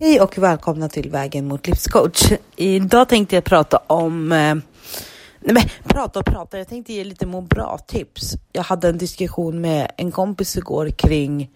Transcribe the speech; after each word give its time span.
Hej 0.00 0.20
och 0.20 0.38
välkomna 0.38 0.88
till 0.88 1.10
Vägen 1.10 1.48
mot 1.48 1.66
livscoach. 1.66 2.32
Idag 2.56 3.08
tänkte 3.08 3.34
jag 3.34 3.44
prata 3.44 3.76
om, 3.86 4.32
eh, 4.32 4.54
nej 5.40 5.54
men 5.54 5.62
prata 5.84 6.18
och 6.18 6.26
prata, 6.26 6.58
jag 6.58 6.68
tänkte 6.68 6.92
ge 6.92 7.04
lite 7.04 7.26
må 7.26 7.40
bra 7.40 7.78
tips. 7.86 8.34
Jag 8.52 8.62
hade 8.62 8.88
en 8.88 8.98
diskussion 8.98 9.60
med 9.60 9.90
en 9.96 10.12
kompis 10.12 10.56
igår 10.56 10.90
kring, 10.90 11.50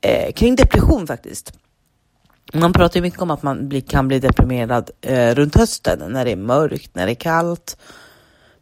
eh, 0.00 0.32
kring 0.32 0.56
depression 0.56 1.06
faktiskt. 1.06 1.52
Man 2.54 2.72
pratar 2.72 2.96
ju 2.96 3.02
mycket 3.02 3.22
om 3.22 3.30
att 3.30 3.42
man 3.42 3.68
bli, 3.68 3.80
kan 3.80 4.08
bli 4.08 4.18
deprimerad 4.18 4.90
eh, 5.00 5.34
runt 5.34 5.54
hösten 5.54 6.12
när 6.12 6.24
det 6.24 6.32
är 6.32 6.36
mörkt, 6.36 6.94
när 6.94 7.06
det 7.06 7.12
är 7.12 7.14
kallt. 7.14 7.76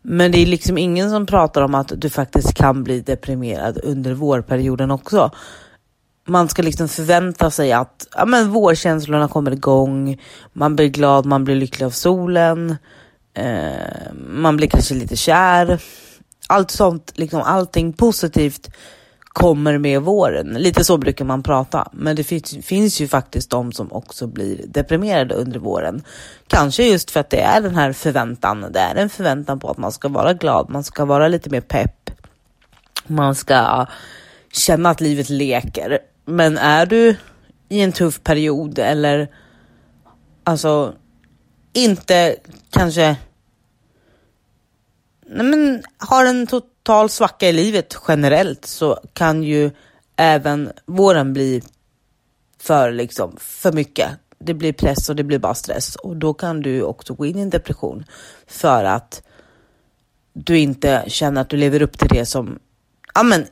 Men 0.02 0.32
det 0.32 0.39
är 0.39 0.46
liksom 0.46 0.79
ingen 0.79 1.11
som 1.11 1.27
pratar 1.27 1.62
om 1.62 1.75
att 1.75 1.93
du 1.96 2.11
faktiskt 2.11 2.55
kan 2.55 2.84
bli 2.84 3.00
deprimerad 3.00 3.79
under 3.82 4.14
vårperioden 4.14 4.91
också 4.91 5.30
man 6.25 6.48
ska 6.48 6.62
liksom 6.62 6.88
förvänta 6.88 7.50
sig 7.50 7.72
att 7.72 8.07
ja, 8.16 8.25
men 8.25 8.50
vårkänslorna 8.50 9.29
kommer 9.29 9.50
igång, 9.50 10.20
man 10.52 10.77
blir 10.77 10.89
glad, 10.89 11.26
man 11.26 11.44
blir 11.44 11.54
lycklig 11.54 11.86
av 11.86 11.90
solen, 11.90 12.76
eh, 13.35 14.12
man 14.14 14.57
blir 14.57 14.68
kanske 14.68 14.94
lite 14.94 15.16
kär. 15.16 15.82
Allt 16.49 16.71
sånt, 16.71 17.13
liksom 17.14 17.43
allting 17.43 17.93
positivt 17.93 18.71
kommer 19.35 19.79
med 19.79 20.02
våren. 20.02 20.49
Lite 20.49 20.85
så 20.85 20.99
brukar 20.99 21.25
man 21.25 21.43
prata, 21.43 21.89
men 21.93 22.16
det 22.16 22.25
finns, 22.25 22.57
finns 22.63 23.00
ju 23.00 23.08
faktiskt 23.08 23.50
de 23.50 23.72
som 23.72 23.93
också 23.93 24.27
blir 24.27 24.66
deprimerade 24.66 25.35
under 25.35 25.58
våren. 25.58 26.02
Kanske 26.46 26.85
just 26.85 27.11
för 27.11 27.21
att 27.21 27.30
det 27.30 27.41
är 27.41 27.61
den 27.61 27.75
här 27.75 27.93
förväntan, 27.93 28.66
det 28.72 28.79
är 28.79 28.94
en 28.94 29.08
förväntan 29.08 29.61
på 29.61 29.71
att 29.71 29.79
man 29.79 29.93
ska 29.93 30.08
vara 30.08 30.32
glad, 30.32 30.71
man 30.71 30.85
ska 30.85 31.04
vara 31.04 31.29
lite 31.29 31.50
mer 31.50 31.61
pepp, 31.61 32.11
man 33.06 33.34
ska 33.34 33.86
känna 34.52 34.91
att 34.91 35.00
livet 35.00 35.30
leker. 35.30 35.98
Men 36.25 36.59
är 36.59 36.87
du 36.87 37.17
i 37.69 37.81
en 37.81 37.92
tuff 37.92 38.23
period 38.23 38.78
eller 38.78 39.28
alltså 40.45 40.95
inte 41.73 42.37
kanske 42.70 43.16
nej 45.27 45.47
men, 45.47 45.83
har 45.98 46.25
en 46.25 46.47
total 46.47 47.11
svacka 47.11 47.48
i 47.48 47.53
livet 47.53 47.97
generellt 48.08 48.66
så 48.66 49.00
kan 49.12 49.42
ju 49.42 49.70
även 50.16 50.72
våren 50.86 51.33
bli 51.33 51.62
för, 52.59 52.92
liksom, 52.92 53.36
för 53.41 53.72
mycket. 53.72 54.11
Det 54.38 54.55
blir 54.55 54.72
press 54.72 55.09
och 55.09 55.16
det 55.16 55.25
blir 55.25 55.38
bara 55.38 55.55
stress 55.55 55.97
och 55.97 56.16
då 56.16 56.34
kan 56.34 56.62
du 56.62 56.83
också 56.83 57.14
gå 57.14 57.27
in 57.27 57.38
i 57.38 57.42
en 57.42 57.50
depression 57.50 58.05
för 58.47 58.84
att 58.84 59.22
du 60.33 60.59
inte 60.59 61.05
känner 61.06 61.41
att 61.41 61.48
du 61.48 61.56
lever 61.56 61.83
upp 61.83 61.98
till 61.98 62.09
det 62.09 62.27
som 62.27 62.59
ja, 63.14 63.22
men, 63.22 63.47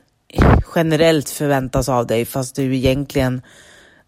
generellt 0.75 1.29
förväntas 1.29 1.89
av 1.89 2.07
dig 2.07 2.25
fast 2.25 2.55
du 2.55 2.75
egentligen, 2.75 3.41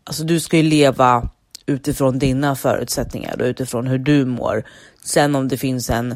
alltså 0.03 0.23
du 0.23 0.39
ska 0.39 0.57
ju 0.57 0.63
leva 0.63 1.29
utifrån 1.65 2.19
dina 2.19 2.55
förutsättningar 2.55 3.41
och 3.41 3.45
utifrån 3.45 3.87
hur 3.87 3.97
du 3.97 4.25
mår. 4.25 4.63
Sen 5.03 5.35
om 5.35 5.47
det 5.47 5.57
finns 5.57 5.89
en 5.89 6.15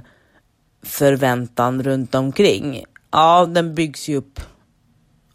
förväntan 0.83 1.83
runt 1.83 2.15
omkring, 2.15 2.83
ja 3.11 3.45
den 3.45 3.75
byggs 3.75 4.09
ju 4.09 4.15
upp 4.15 4.39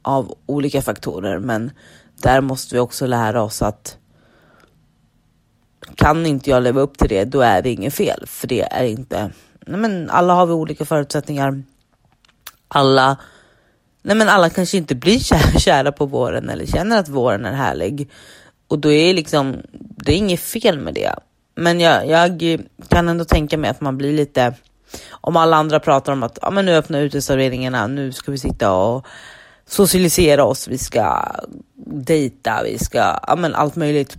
av 0.03 0.35
olika 0.47 0.83
faktorer 0.83 1.39
men 1.39 1.71
där 2.23 2.41
måste 2.41 2.75
vi 2.75 2.81
också 2.81 3.07
lära 3.07 3.43
oss 3.43 3.63
att 3.63 3.99
kan 5.95 6.27
inte 6.27 6.51
jag 6.51 6.63
leva 6.63 6.81
upp 6.81 6.99
till 6.99 7.09
det, 7.09 7.25
då 7.25 7.41
är 7.41 7.63
det 7.63 7.71
inget 7.71 7.95
fel. 7.95 8.25
För 8.27 8.47
det 8.47 8.61
är 8.61 8.85
inte, 8.85 9.31
nej 9.67 9.81
men 9.81 10.11
alla 10.11 10.35
har 10.35 10.47
vi 10.47 10.53
olika 10.53 10.85
förutsättningar. 10.85 11.63
Alla 12.69 13.17
nej 14.05 14.17
men 14.17 14.29
alla 14.29 14.51
kanske 14.51 14.77
inte 14.77 14.95
blir 14.95 15.19
kära 15.59 15.93
på 15.93 16.07
våren 16.07 16.49
eller 16.49 16.67
känner 16.67 16.99
att 16.99 17.09
våren 17.09 17.45
är 17.45 17.53
härlig. 17.53 18.11
Och 18.69 18.79
då 18.79 18.93
är 18.93 19.15
liksom, 19.15 19.57
det 19.73 20.13
är 20.13 20.17
inget 20.17 20.41
fel 20.41 20.79
med 20.79 20.95
det. 20.95 21.15
Men 21.55 21.81
jag, 21.81 22.09
jag 22.09 22.59
kan 22.89 23.09
ändå 23.09 23.25
tänka 23.25 23.59
mig 23.59 23.71
att 23.71 23.81
man 23.81 23.99
blir 23.99 24.13
lite, 24.13 24.55
om 25.11 25.37
alla 25.37 25.57
andra 25.57 25.81
pratar 25.81 26.13
om 26.13 26.23
att 26.23 26.39
ja, 26.43 26.51
men 26.51 26.67
nu 26.67 26.77
öppnar 26.77 27.01
uteserveringarna, 27.01 27.87
nu 27.87 28.13
ska 28.13 28.33
vi 28.33 28.39
sitta 28.39 28.73
och 28.73 29.07
socialisera 29.67 30.45
oss, 30.45 30.69
vi 30.69 30.79
ska 30.79 31.33
dejta, 31.87 32.63
vi 32.65 32.79
ska, 32.79 32.99
ja 32.99 33.37
men 33.39 33.55
allt 33.55 33.77
möjligt. 33.77 34.17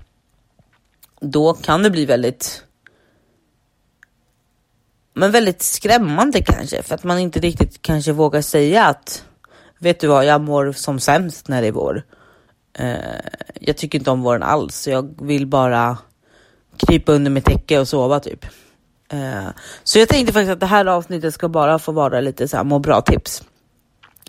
Då 1.20 1.54
kan 1.54 1.84
det 1.84 1.90
bli 1.90 2.06
väldigt 2.06 2.64
men 5.14 5.32
väldigt 5.32 5.62
skrämmande 5.62 6.42
kanske, 6.42 6.84
för 6.84 6.96
att 6.96 7.04
man 7.04 7.20
inte 7.20 7.40
riktigt 7.40 7.82
kanske 7.82 8.12
vågar 8.12 8.42
säga 8.42 8.86
att 8.86 9.26
vet 9.80 10.00
du 10.00 10.08
vad, 10.08 10.26
jag 10.26 10.42
mår 10.42 10.72
som 10.72 11.00
sämst 11.00 11.48
när 11.48 11.62
det 11.62 11.68
är 11.68 11.72
vår. 11.72 12.04
Eh, 12.74 12.96
jag 13.62 13.78
tycker 13.78 14.00
inte 14.00 14.12
om 14.12 14.22
våren 14.22 14.44
alls, 14.44 14.88
jag 14.88 15.22
vill 15.22 15.48
bara 15.48 15.98
krypa 16.78 17.12
under 17.12 17.32
mitt 17.32 17.46
täcke 17.46 17.80
och 17.80 17.88
sova 17.88 18.20
typ. 18.20 18.46
Eh, 19.10 19.48
så 19.84 20.00
jag 20.00 20.10
tänkte 20.10 20.34
faktiskt 20.34 20.52
att 20.52 20.60
det 20.60 20.66
här 20.66 20.86
avsnittet 20.86 21.34
ska 21.34 21.50
bara 21.50 21.80
få 21.80 21.92
vara 21.92 22.22
lite 22.22 22.48
så 22.48 22.58
här 22.58 22.64
må 22.64 22.80
bra 22.80 23.02
tips. 23.02 23.44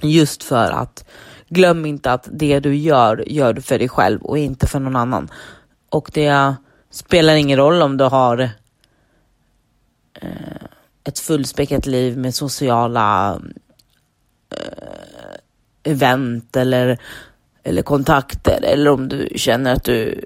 Just 0.03 0.43
för 0.43 0.71
att 0.71 1.05
glöm 1.49 1.87
inte 1.87 2.13
att 2.13 2.29
det 2.33 2.61
du 2.61 2.77
gör, 2.77 3.25
gör 3.27 3.53
du 3.53 3.63
för 3.63 3.79
dig 3.79 3.89
själv 3.89 4.23
och 4.23 4.39
inte 4.39 4.67
för 4.67 4.81
någon 4.81 4.97
annan. 4.97 5.31
Och 5.91 6.11
det 6.15 6.55
spelar 6.91 7.35
ingen 7.35 7.59
roll 7.59 7.83
om 7.83 7.97
du 7.97 8.05
har 8.05 8.51
eh, 10.15 10.67
ett 11.05 11.19
fullspäckat 11.19 11.87
liv 11.87 12.19
med 12.19 12.35
sociala 12.35 13.41
event 15.87 16.57
eller, 16.57 16.99
eller 17.63 17.83
kontakter 17.83 18.61
eller 18.63 18.91
om 18.91 19.09
du 19.09 19.29
känner 19.37 19.73
att 19.73 19.85
du 19.85 20.25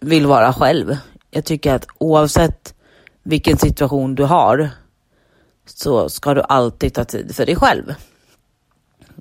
vill 0.00 0.26
vara 0.26 0.52
själv. 0.52 0.96
Jag 1.30 1.44
tycker 1.44 1.74
att 1.74 1.86
oavsett 1.98 2.74
vilken 3.22 3.56
situation 3.56 4.14
du 4.14 4.24
har 4.24 4.70
så 5.66 6.08
ska 6.08 6.34
du 6.34 6.42
alltid 6.42 6.94
ta 6.94 7.04
tid 7.04 7.36
för 7.36 7.46
dig 7.46 7.56
själv. 7.56 7.94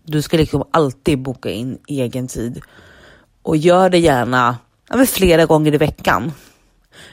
Du 0.04 0.22
ska 0.22 0.38
liksom 0.38 0.64
alltid 0.72 1.22
boka 1.22 1.50
in 1.50 1.78
egen 1.88 2.28
tid 2.28 2.62
och 3.42 3.58
gör 3.58 3.90
det 3.90 3.98
gärna 3.98 4.58
ja, 4.90 5.06
flera 5.06 5.46
gånger 5.46 5.74
i 5.74 5.78
veckan. 5.78 6.32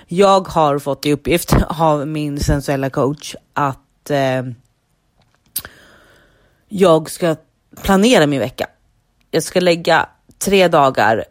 Jag 0.07 0.49
har 0.49 0.79
fått 0.79 1.07
i 1.07 1.13
uppgift 1.13 1.55
av 1.69 2.07
min 2.07 2.41
sensuella 2.41 2.91
coach 2.91 3.35
att 3.53 4.11
eh, 4.11 4.43
jag 6.69 7.11
ska 7.11 7.37
planera 7.83 8.27
min 8.27 8.41
vecka. 8.41 8.67
Jag 9.31 9.43
ska 9.43 9.61
lägga 9.61 10.09
tre 10.39 10.69
dagar 10.69 11.25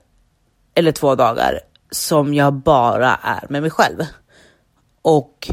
eller 0.76 0.92
två 0.92 1.16
dagar 1.16 1.60
som 1.92 2.34
jag 2.34 2.54
bara 2.54 3.20
är 3.22 3.46
med 3.50 3.62
mig 3.62 3.72
själv. 3.72 4.04
Och 5.02 5.50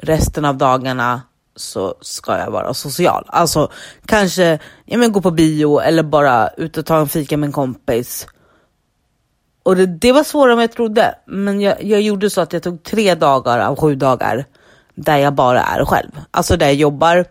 resten 0.00 0.44
av 0.44 0.56
dagarna 0.56 1.22
så 1.56 1.94
ska 2.00 2.38
jag 2.38 2.50
vara 2.50 2.74
social. 2.74 3.24
Alltså 3.26 3.70
kanske 4.06 4.58
ja, 4.84 4.98
men 4.98 5.12
gå 5.12 5.20
på 5.20 5.30
bio 5.30 5.78
eller 5.78 6.02
bara 6.02 6.48
ut 6.48 6.76
och 6.76 6.86
ta 6.86 6.98
en 6.98 7.08
fika 7.08 7.36
med 7.36 7.46
en 7.46 7.52
kompis. 7.52 8.26
Och 9.62 9.76
det, 9.76 9.86
det 9.86 10.12
var 10.12 10.24
svårare 10.24 10.52
än 10.52 10.60
jag 10.60 10.72
trodde. 10.72 11.14
Men 11.26 11.60
jag, 11.60 11.82
jag 11.82 12.00
gjorde 12.00 12.30
så 12.30 12.40
att 12.40 12.52
jag 12.52 12.62
tog 12.62 12.82
tre 12.82 13.14
dagar 13.14 13.58
av 13.58 13.76
sju 13.76 13.94
dagar 13.94 14.44
där 14.94 15.16
jag 15.16 15.34
bara 15.34 15.62
är 15.62 15.84
själv. 15.84 16.10
Alltså 16.30 16.56
där 16.56 16.66
jag 16.66 16.74
jobbar, 16.74 17.24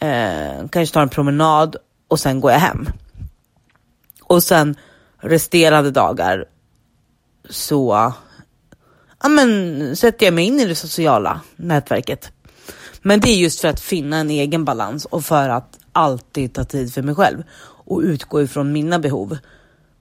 eh, 0.00 0.68
kanske 0.70 0.94
tar 0.94 1.02
en 1.02 1.08
promenad 1.08 1.76
och 2.08 2.20
sen 2.20 2.40
går 2.40 2.52
jag 2.52 2.58
hem. 2.58 2.88
Och 4.22 4.42
sen 4.42 4.76
resterande 5.18 5.90
dagar 5.90 6.44
så 7.50 8.12
ja, 9.22 9.28
men, 9.28 9.96
sätter 9.96 10.26
jag 10.26 10.34
mig 10.34 10.44
in 10.44 10.60
i 10.60 10.64
det 10.64 10.74
sociala 10.74 11.40
nätverket. 11.56 12.32
Men 13.02 13.20
det 13.20 13.28
är 13.28 13.36
just 13.36 13.60
för 13.60 13.68
att 13.68 13.80
finna 13.80 14.16
en 14.16 14.30
egen 14.30 14.64
balans 14.64 15.04
och 15.04 15.24
för 15.24 15.48
att 15.48 15.78
alltid 15.92 16.54
ta 16.54 16.64
tid 16.64 16.94
för 16.94 17.02
mig 17.02 17.14
själv 17.14 17.42
och 17.86 18.00
utgå 18.00 18.42
ifrån 18.42 18.72
mina 18.72 18.98
behov. 18.98 19.38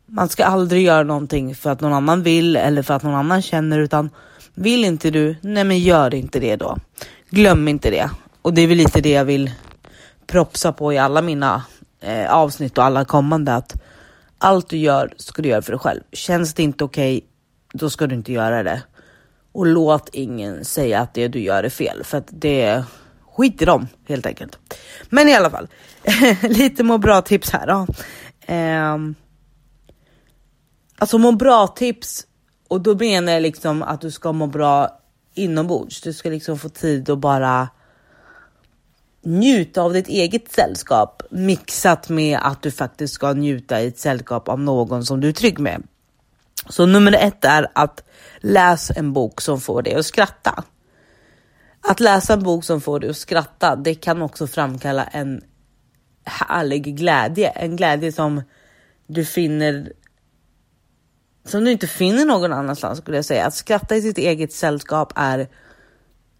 Man 0.05 0.29
ska 0.29 0.45
aldrig 0.45 0.85
göra 0.85 1.03
någonting 1.03 1.55
för 1.55 1.69
att 1.69 1.81
någon 1.81 1.93
annan 1.93 2.23
vill 2.23 2.55
eller 2.55 2.81
för 2.81 2.93
att 2.93 3.03
någon 3.03 3.15
annan 3.15 3.41
känner 3.41 3.79
utan 3.79 4.09
vill 4.53 4.85
inte 4.85 5.11
du, 5.11 5.35
nej 5.41 5.63
men 5.63 5.79
gör 5.79 6.13
inte 6.13 6.39
det 6.39 6.55
då. 6.55 6.77
Glöm 7.29 7.67
inte 7.67 7.89
det. 7.89 8.09
Och 8.41 8.53
det 8.53 8.61
är 8.61 8.67
väl 8.67 8.77
lite 8.77 9.01
det 9.01 9.09
jag 9.09 9.25
vill 9.25 9.51
propsa 10.27 10.73
på 10.73 10.93
i 10.93 10.97
alla 10.97 11.21
mina 11.21 11.63
eh, 12.05 12.33
avsnitt 12.33 12.77
och 12.77 12.83
alla 12.83 13.05
kommande 13.05 13.55
att 13.55 13.81
allt 14.37 14.69
du 14.69 14.77
gör 14.77 15.13
ska 15.17 15.41
du 15.41 15.49
göra 15.49 15.61
för 15.61 15.71
dig 15.71 15.79
själv. 15.79 16.01
Känns 16.11 16.53
det 16.53 16.63
inte 16.63 16.83
okej, 16.83 17.17
okay, 17.17 17.27
då 17.73 17.89
ska 17.89 18.07
du 18.07 18.15
inte 18.15 18.33
göra 18.33 18.63
det. 18.63 18.81
Och 19.51 19.65
låt 19.65 20.09
ingen 20.13 20.65
säga 20.65 20.99
att 20.99 21.13
det 21.13 21.27
du 21.27 21.39
gör 21.39 21.63
är 21.63 21.69
fel, 21.69 22.03
för 22.03 22.17
att 22.17 22.27
det 22.31 22.83
skit 23.35 23.61
i 23.61 23.65
dem 23.65 23.87
helt 24.07 24.25
enkelt. 24.25 24.59
Men 25.09 25.29
i 25.29 25.33
alla 25.33 25.49
fall, 25.49 25.67
lite 26.41 26.83
må 26.83 26.97
bra 26.97 27.21
tips 27.21 27.49
här 27.49 27.67
då. 27.67 27.87
Eh, 28.53 28.97
alltså 30.97 31.17
må 31.17 31.31
bra 31.31 31.67
tips 31.67 32.27
och 32.67 32.81
då 32.81 32.95
menar 32.95 33.33
jag 33.33 33.41
liksom 33.41 33.83
att 33.83 34.01
du 34.01 34.11
ska 34.11 34.31
må 34.31 34.47
bra 34.47 34.99
inombords. 35.33 36.01
Du 36.01 36.13
ska 36.13 36.29
liksom 36.29 36.57
få 36.57 36.69
tid 36.69 37.09
att 37.09 37.19
bara 37.19 37.69
njuta 39.25 39.81
av 39.81 39.93
ditt 39.93 40.07
eget 40.07 40.51
sällskap 40.51 41.21
mixat 41.29 42.09
med 42.09 42.39
att 42.41 42.61
du 42.61 42.71
faktiskt 42.71 43.13
ska 43.13 43.33
njuta 43.33 43.81
i 43.81 43.87
ett 43.87 43.99
sällskap 43.99 44.49
av 44.49 44.59
någon 44.59 45.05
som 45.05 45.21
du 45.21 45.29
är 45.29 45.33
trygg 45.33 45.59
med. 45.59 45.83
Så 46.69 46.85
nummer 46.85 47.13
ett 47.13 47.45
är 47.45 47.67
att 47.75 48.03
läs 48.37 48.91
en 48.91 49.13
bok 49.13 49.41
som 49.41 49.61
får 49.61 49.81
dig 49.81 49.93
att 49.93 50.05
skratta. 50.05 50.63
Att 51.81 51.99
läsa 51.99 52.33
en 52.33 52.43
bok 52.43 52.63
som 52.63 52.81
får 52.81 52.99
dig 52.99 53.09
att 53.09 53.17
skratta, 53.17 53.75
det 53.75 53.95
kan 53.95 54.21
också 54.21 54.47
framkalla 54.47 55.03
en 55.03 55.41
härlig 56.23 56.97
glädje. 56.97 57.49
En 57.49 57.75
glädje 57.75 58.11
som 58.11 58.41
du 59.07 59.25
finner 59.25 59.91
som 61.45 61.63
du 61.63 61.71
inte 61.71 61.87
finner 61.87 62.25
någon 62.25 62.53
annanstans 62.53 62.99
skulle 62.99 63.17
jag 63.17 63.25
säga. 63.25 63.45
Att 63.45 63.53
skratta 63.53 63.95
i 63.95 64.01
sitt 64.01 64.17
eget 64.17 64.53
sällskap 64.53 65.13
är 65.15 65.47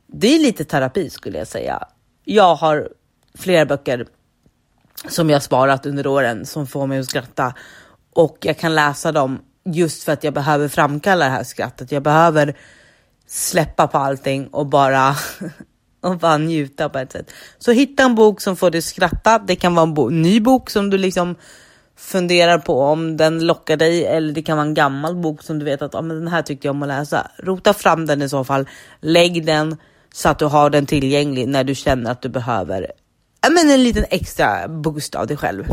det 0.08 0.28
är 0.28 0.40
lite 0.40 0.66
terapi 0.66 1.10
skulle 1.10 1.38
jag 1.38 1.48
säga. 1.48 1.88
Jag 2.26 2.56
har 2.56 2.90
flera 3.38 3.66
böcker 3.66 4.08
som 5.08 5.30
jag 5.30 5.44
sparat 5.44 5.86
under 5.86 6.08
åren 6.08 6.46
som 6.46 6.68
får 6.68 6.88
mig 6.88 7.00
att 7.00 7.06
skratta 7.06 7.54
och 8.14 8.38
jag 8.42 8.58
kan 8.58 8.76
läsa 8.76 9.12
dem 9.12 9.40
just 9.66 10.04
för 10.04 10.12
att 10.12 10.24
jag 10.24 10.34
behöver 10.34 10.68
framkalla 10.68 11.26
det 11.26 11.32
här 11.32 11.44
skrattet. 11.44 11.92
Jag 11.92 12.04
behöver 12.04 12.58
släppa 13.28 13.88
på 13.88 13.98
allting 13.98 14.48
och 14.48 14.66
bara 14.66 15.16
och 16.02 16.18
bara 16.18 16.38
njuta 16.38 16.90
på 16.90 17.00
ett 17.00 17.12
sätt. 17.12 17.32
Så 17.58 17.72
hitta 17.72 18.04
en 18.04 18.16
bok 18.16 18.42
som 18.42 18.56
får 18.56 18.72
dig 18.72 18.78
att 18.78 18.84
skratta. 18.84 19.40
Det 19.40 19.56
kan 19.56 19.76
vara 19.76 19.84
en 19.84 19.94
bo 19.94 20.10
ny 20.10 20.40
bok 20.40 20.70
som 20.70 20.90
du 20.90 20.98
liksom 20.98 21.36
funderar 21.98 22.58
på 22.58 22.82
om 22.82 23.18
den 23.18 23.40
lockar 23.40 23.78
dig 23.78 24.06
eller 24.06 24.34
det 24.34 24.42
kan 24.42 24.58
vara 24.58 24.68
en 24.68 24.74
gammal 24.74 25.16
bok 25.16 25.44
som 25.44 25.60
du 25.60 25.66
vet 25.66 25.82
att 25.82 25.96
ah, 25.96 26.02
men 26.02 26.18
den 26.18 26.28
här 26.28 26.42
tyckte 26.42 26.68
jag 26.68 26.76
om 26.76 26.82
att 26.84 26.88
läsa. 26.88 27.32
Rota 27.38 27.74
fram 27.74 28.06
den 28.06 28.22
i 28.22 28.30
så 28.30 28.44
fall. 28.44 28.70
Lägg 29.02 29.46
den 29.46 29.78
så 30.16 30.30
att 30.30 30.40
du 30.40 30.46
har 30.46 30.70
den 30.70 30.86
tillgänglig 30.86 31.48
när 31.48 31.64
du 31.64 31.76
känner 31.76 32.12
att 32.12 32.22
du 32.22 32.30
behöver 32.30 32.92
ja, 33.42 33.50
men 33.50 33.72
en 33.72 33.84
liten 33.84 34.06
extra 34.10 34.68
boost 34.68 35.16
av 35.16 35.28
dig 35.28 35.38
själv. 35.38 35.66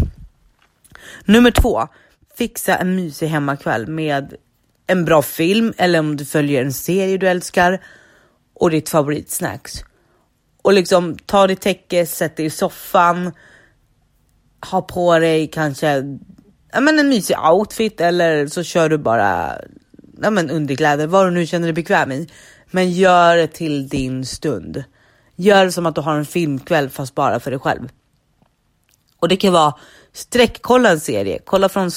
Nummer 1.25 1.51
två, 1.51 1.89
fixa 2.37 2.77
en 2.77 2.97
mysig 2.97 3.27
hemmakväll 3.27 3.87
med 3.87 4.35
en 4.87 5.05
bra 5.05 5.23
film 5.23 5.73
eller 5.77 5.99
om 5.99 6.17
du 6.17 6.25
följer 6.25 6.65
en 6.65 6.73
serie 6.73 7.19
du 7.19 7.29
älskar 7.29 7.83
och 8.55 8.71
ditt 8.71 8.89
favoritsnacks. 8.89 9.85
Och 10.63 10.73
liksom 10.73 11.17
ta 11.27 11.47
ditt 11.47 11.61
täcke, 11.61 12.07
sätt 12.07 12.37
dig 12.37 12.47
i 12.47 12.51
soffan, 12.51 13.33
ha 14.71 14.83
på 14.83 15.19
dig 15.19 15.49
kanske 15.49 16.19
ja, 16.73 16.81
men 16.81 16.99
en 16.99 17.09
mysig 17.09 17.37
outfit 17.39 18.01
eller 18.01 18.47
så 18.47 18.63
kör 18.63 18.89
du 18.89 18.99
bara 18.99 19.59
ja, 20.23 20.31
men 20.31 20.51
underkläder, 20.51 21.07
vad 21.07 21.27
du 21.27 21.31
nu 21.31 21.47
känner 21.47 21.67
dig 21.67 21.75
bekväm 21.75 22.13
i. 22.13 22.29
Men 22.75 22.91
gör 22.91 23.37
det 23.37 23.47
till 23.47 23.89
din 23.89 24.27
stund. 24.27 24.85
Gör 25.37 25.65
det 25.65 25.73
som 25.73 25.87
att 25.87 25.95
du 25.95 26.01
har 26.01 26.15
en 26.15 26.25
filmkväll 26.25 26.91
fast 26.91 27.15
bara 27.15 27.41
för 27.41 27.51
dig 27.51 27.61
själv. 27.61 27.89
Och 29.19 29.29
det 29.29 29.37
kan 29.37 29.53
vara 29.53 29.75
sträckkolla 30.13 30.91
en 30.91 31.01
serie, 31.01 31.39
kolla 31.45 31.69
från 31.69 31.91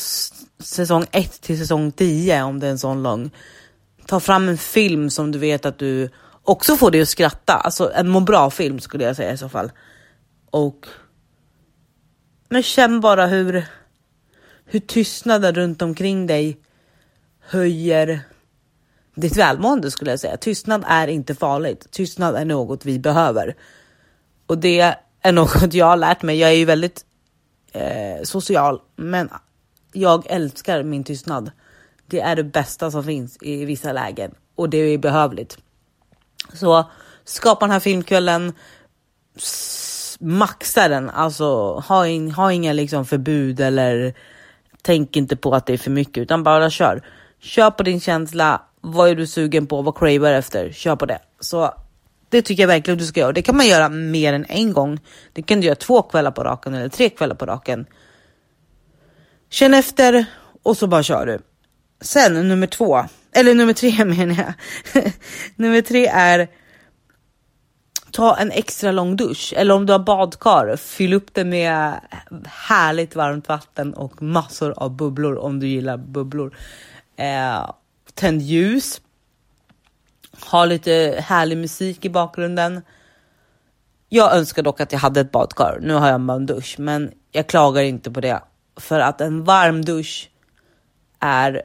säsong 0.59 1.05
1 1.11 1.41
till 1.41 1.57
säsong 1.57 1.91
10 1.91 2.43
om 2.43 2.59
det 2.59 2.67
är 2.67 2.71
en 2.71 2.79
sån 2.79 3.03
lång. 3.03 3.31
Ta 4.05 4.19
fram 4.19 4.49
en 4.49 4.57
film 4.57 5.09
som 5.09 5.31
du 5.31 5.39
vet 5.39 5.65
att 5.65 5.79
du 5.79 6.09
också 6.43 6.75
får 6.75 6.91
dig 6.91 7.01
att 7.01 7.09
skratta, 7.09 7.53
alltså 7.53 7.91
en 7.93 8.09
må 8.09 8.19
bra 8.19 8.49
film 8.49 8.79
skulle 8.79 9.03
jag 9.03 9.15
säga 9.15 9.33
i 9.33 9.37
så 9.37 9.49
fall. 9.49 9.71
Och 10.49 10.87
men 12.49 12.63
känn 12.63 13.01
bara 13.01 13.27
hur, 13.27 13.65
hur 14.65 14.79
tystnaden 14.79 15.55
runt 15.55 15.81
omkring 15.81 16.27
dig 16.27 16.57
höjer 17.39 18.21
ditt 19.15 19.37
välmående 19.37 19.91
skulle 19.91 20.11
jag 20.11 20.19
säga. 20.19 20.37
Tystnad 20.37 20.83
är 20.87 21.07
inte 21.07 21.35
farligt. 21.35 21.91
Tystnad 21.91 22.35
är 22.35 22.45
något 22.45 22.85
vi 22.85 22.99
behöver. 22.99 23.55
Och 24.47 24.57
det 24.57 24.95
är 25.21 25.31
något 25.31 25.73
jag 25.73 25.85
har 25.85 25.97
lärt 25.97 26.21
mig. 26.21 26.39
Jag 26.39 26.49
är 26.49 26.55
ju 26.55 26.65
väldigt 26.65 27.05
eh, 27.71 28.23
social, 28.23 28.81
men 28.95 29.29
jag 29.93 30.25
älskar 30.29 30.83
min 30.83 31.03
tystnad. 31.03 31.51
Det 32.07 32.21
är 32.21 32.35
det 32.35 32.43
bästa 32.43 32.91
som 32.91 33.03
finns 33.03 33.37
i 33.41 33.65
vissa 33.65 33.93
lägen 33.93 34.35
och 34.55 34.69
det 34.69 34.77
är 34.77 34.97
behövligt. 34.97 35.57
Så 36.53 36.89
skapa 37.23 37.65
den 37.65 37.71
här 37.71 37.79
filmkvällen. 37.79 38.53
Maxa 40.19 40.87
den, 40.87 41.09
alltså 41.09 41.79
ha, 41.79 42.07
in, 42.07 42.31
ha 42.31 42.51
inga 42.51 42.73
liksom 42.73 43.05
förbud 43.05 43.59
eller 43.59 44.13
tänk 44.81 45.15
inte 45.15 45.35
på 45.35 45.55
att 45.55 45.65
det 45.65 45.73
är 45.73 45.77
för 45.77 45.91
mycket 45.91 46.21
utan 46.21 46.43
bara 46.43 46.69
kör. 46.69 47.01
Kör 47.39 47.71
på 47.71 47.83
din 47.83 47.99
känsla. 47.99 48.61
Vad 48.87 49.09
är 49.09 49.15
du 49.15 49.27
sugen 49.27 49.67
på? 49.67 49.81
Vad 49.81 49.97
cravar 49.97 50.33
efter? 50.33 50.71
Kör 50.71 50.95
på 50.95 51.05
det. 51.05 51.19
Så 51.39 51.73
det 52.29 52.41
tycker 52.41 52.63
jag 52.63 52.67
verkligen 52.67 52.97
du 52.97 53.05
ska 53.05 53.19
göra. 53.19 53.31
Det 53.31 53.41
kan 53.41 53.57
man 53.57 53.67
göra 53.67 53.89
mer 53.89 54.33
än 54.33 54.45
en 54.49 54.73
gång. 54.73 54.99
Det 55.33 55.41
kan 55.41 55.61
du 55.61 55.67
göra 55.67 55.75
två 55.75 56.01
kvällar 56.01 56.31
på 56.31 56.43
raken 56.43 56.73
eller 56.73 56.89
tre 56.89 57.09
kvällar 57.09 57.35
på 57.35 57.45
raken. 57.45 57.85
Känn 59.49 59.73
efter 59.73 60.25
och 60.63 60.77
så 60.77 60.87
bara 60.87 61.03
kör 61.03 61.25
du. 61.25 61.39
Sen 62.01 62.47
nummer 62.47 62.67
två, 62.67 63.05
eller 63.31 63.55
nummer 63.55 63.73
tre 63.73 64.05
menar 64.05 64.35
jag. 64.35 64.53
nummer 65.55 65.81
tre 65.81 66.07
är 66.07 66.47
ta 68.11 68.37
en 68.37 68.51
extra 68.51 68.91
lång 68.91 69.15
dusch 69.15 69.53
eller 69.57 69.75
om 69.75 69.85
du 69.85 69.93
har 69.93 69.99
badkar, 69.99 70.75
fyll 70.75 71.13
upp 71.13 71.33
det 71.33 71.45
med 71.45 71.93
härligt 72.45 73.15
varmt 73.15 73.49
vatten 73.49 73.93
och 73.93 74.21
massor 74.21 74.73
av 74.77 74.95
bubblor 74.95 75.37
om 75.37 75.59
du 75.59 75.67
gillar 75.67 75.97
bubblor. 75.97 76.55
Eh, 77.17 77.69
tänd 78.15 78.41
ljus. 78.41 79.01
Ha 80.51 80.65
lite 80.65 81.23
härlig 81.25 81.57
musik 81.57 82.05
i 82.05 82.09
bakgrunden. 82.09 82.81
Jag 84.09 84.35
önskar 84.35 84.63
dock 84.63 84.81
att 84.81 84.91
jag 84.91 84.99
hade 84.99 85.21
ett 85.21 85.31
badkar. 85.31 85.79
Nu 85.81 85.93
har 85.93 86.09
jag 86.09 86.21
bara 86.21 86.37
en 86.37 86.45
dusch, 86.45 86.75
men 86.79 87.11
jag 87.31 87.47
klagar 87.47 87.81
inte 87.81 88.11
på 88.11 88.21
det 88.21 88.41
för 88.75 88.99
att 88.99 89.21
en 89.21 89.43
varm 89.43 89.85
dusch 89.85 90.29
är 91.19 91.61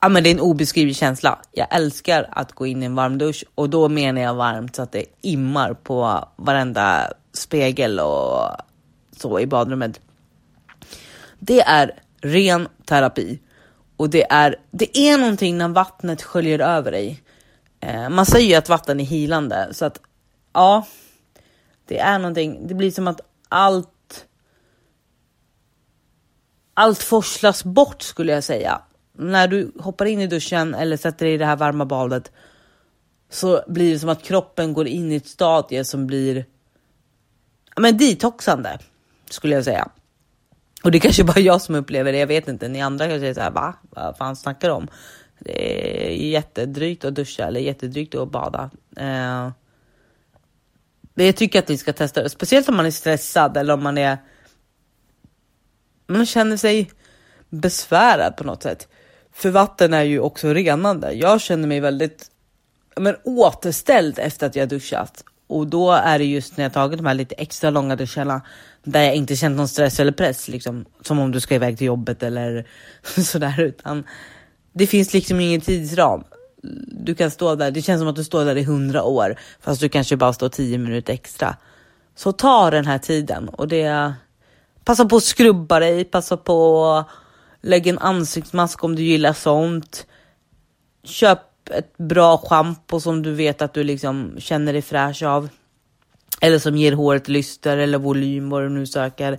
Ja, 0.00 0.08
men 0.08 0.22
det 0.22 0.30
är 0.30 0.34
en 0.34 0.40
obeskrivlig 0.40 0.96
känsla. 0.96 1.38
Jag 1.52 1.66
älskar 1.70 2.28
att 2.30 2.52
gå 2.52 2.66
in 2.66 2.82
i 2.82 2.86
en 2.86 2.94
varm 2.94 3.18
dusch 3.18 3.44
och 3.54 3.70
då 3.70 3.88
menar 3.88 4.20
jag 4.20 4.34
varmt 4.34 4.76
så 4.76 4.82
att 4.82 4.92
det 4.92 5.04
immar 5.20 5.74
på 5.74 6.28
varenda 6.36 7.12
spegel 7.32 8.00
och 8.00 8.48
så 9.16 9.40
i 9.40 9.46
badrummet. 9.46 10.00
Det 11.38 11.60
är 11.60 11.92
ren 12.20 12.68
terapi 12.84 13.38
och 13.96 14.10
det 14.10 14.32
är, 14.32 14.56
det 14.70 14.98
är 14.98 15.18
någonting 15.18 15.58
när 15.58 15.68
vattnet 15.68 16.22
sköljer 16.22 16.58
över 16.58 16.92
dig. 16.92 17.22
Eh, 17.80 18.08
man 18.08 18.26
säger 18.26 18.48
ju 18.48 18.54
att 18.54 18.68
vatten 18.68 19.00
är 19.00 19.04
hilande 19.04 19.68
så 19.72 19.84
att 19.84 20.00
ja, 20.52 20.86
det 21.86 21.98
är 21.98 22.18
någonting. 22.18 22.66
Det 22.66 22.74
blir 22.74 22.90
som 22.90 23.08
att 23.08 23.20
allt 23.48 24.26
allt 26.74 27.02
forslas 27.02 27.64
bort 27.64 28.02
skulle 28.02 28.32
jag 28.32 28.44
säga. 28.44 28.82
När 29.12 29.48
du 29.48 29.72
hoppar 29.78 30.06
in 30.06 30.20
i 30.20 30.26
duschen 30.26 30.74
eller 30.74 30.96
sätter 30.96 31.26
dig 31.26 31.34
i 31.34 31.38
det 31.38 31.46
här 31.46 31.56
varma 31.56 31.84
badet 31.84 32.32
så 33.30 33.62
blir 33.66 33.92
det 33.92 33.98
som 33.98 34.08
att 34.08 34.22
kroppen 34.22 34.72
går 34.72 34.86
in 34.86 35.12
i 35.12 35.16
ett 35.16 35.26
stadie 35.26 35.84
som 35.84 36.06
blir 36.06 36.46
men 37.76 37.98
detoxande 37.98 38.78
skulle 39.30 39.54
jag 39.54 39.64
säga. 39.64 39.88
Och 40.84 40.90
det 40.90 40.98
är 40.98 41.00
kanske 41.00 41.24
bara 41.24 41.40
jag 41.40 41.60
som 41.60 41.74
upplever 41.74 42.12
det. 42.12 42.18
Jag 42.18 42.26
vet 42.26 42.48
inte. 42.48 42.68
Ni 42.68 42.82
andra 42.82 43.04
kanske 43.04 43.20
säger 43.20 43.34
såhär 43.34 43.50
va? 43.50 43.74
Vad 43.90 44.16
fan 44.16 44.36
snackar 44.36 44.68
du 44.68 44.74
om? 44.74 44.88
Det 45.38 46.06
är 46.06 46.30
jättedrygt 46.30 47.04
att 47.04 47.14
duscha 47.14 47.46
eller 47.46 47.60
jättedrygt 47.60 48.14
att 48.14 48.30
bada. 48.30 48.70
Eh, 48.96 49.50
jag 51.14 51.36
tycker 51.36 51.58
att 51.58 51.70
vi 51.70 51.78
ska 51.78 51.92
testa 51.92 52.22
det, 52.22 52.30
speciellt 52.30 52.68
om 52.68 52.76
man 52.76 52.86
är 52.86 52.90
stressad 52.90 53.56
eller 53.56 53.74
om 53.74 53.82
man 53.82 53.98
är 53.98 54.18
man 56.06 56.26
känner 56.26 56.56
sig 56.56 56.90
besvärad 57.48 58.36
på 58.36 58.44
något 58.44 58.62
sätt. 58.62 58.88
För 59.32 59.50
vatten 59.50 59.94
är 59.94 60.02
ju 60.02 60.20
också 60.20 60.48
renande. 60.48 61.12
Jag 61.12 61.40
känner 61.40 61.68
mig 61.68 61.80
väldigt 61.80 62.30
men, 62.96 63.16
återställd 63.24 64.18
efter 64.18 64.46
att 64.46 64.56
jag 64.56 64.68
duschat. 64.68 65.24
Och 65.46 65.66
då 65.66 65.92
är 65.92 66.18
det 66.18 66.24
just 66.24 66.56
när 66.56 66.64
jag 66.64 66.72
tagit 66.72 66.98
de 66.98 67.06
här 67.06 67.14
lite 67.14 67.34
extra 67.34 67.70
långa 67.70 67.96
duscharna 67.96 68.42
där 68.84 69.02
jag 69.02 69.14
inte 69.14 69.36
känt 69.36 69.56
någon 69.56 69.68
stress 69.68 70.00
eller 70.00 70.12
press, 70.12 70.48
liksom, 70.48 70.84
som 71.00 71.18
om 71.18 71.32
du 71.32 71.40
ska 71.40 71.54
iväg 71.54 71.78
till 71.78 71.86
jobbet 71.86 72.22
eller 72.22 72.66
sådär. 73.20 73.60
Utan 73.60 74.04
det 74.72 74.86
finns 74.86 75.14
liksom 75.14 75.40
ingen 75.40 75.60
tidsram. 75.60 76.24
Du 76.86 77.14
kan 77.14 77.30
stå 77.30 77.54
där, 77.54 77.70
det 77.70 77.82
känns 77.82 78.00
som 78.00 78.08
att 78.08 78.16
du 78.16 78.24
står 78.24 78.44
där 78.44 78.56
i 78.56 78.62
hundra 78.62 79.02
år 79.02 79.36
fast 79.60 79.80
du 79.80 79.88
kanske 79.88 80.16
bara 80.16 80.32
står 80.32 80.48
tio 80.48 80.78
minuter 80.78 81.12
extra. 81.12 81.56
Så 82.16 82.32
ta 82.32 82.70
den 82.70 82.86
här 82.86 82.98
tiden 82.98 83.48
och 83.48 83.68
det 83.68 84.14
Passa 84.84 85.04
på 85.04 85.16
att 85.16 85.24
skrubba 85.24 85.80
dig, 85.80 86.04
passa 86.04 86.36
på 86.36 86.86
att 86.86 87.08
lägga 87.60 87.90
en 87.90 87.98
ansiktsmask 87.98 88.84
om 88.84 88.96
du 88.96 89.02
gillar 89.02 89.32
sånt. 89.32 90.06
Köp 91.04 91.38
ett 91.70 91.96
bra 91.96 92.38
schampo 92.38 93.00
som 93.00 93.22
du 93.22 93.34
vet 93.34 93.62
att 93.62 93.74
du 93.74 93.84
liksom 93.84 94.34
känner 94.38 94.72
dig 94.72 94.82
fräsch 94.82 95.22
av. 95.22 95.48
Eller 96.40 96.58
som 96.58 96.76
ger 96.76 96.92
håret 96.92 97.28
lyster 97.28 97.76
eller 97.78 97.98
volym, 97.98 98.50
vad 98.50 98.62
du 98.62 98.68
nu 98.68 98.86
söker. 98.86 99.38